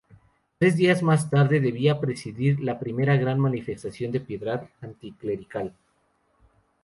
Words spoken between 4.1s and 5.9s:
de piedad anticlerical.